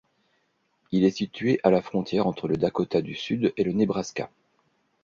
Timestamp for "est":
1.03-1.11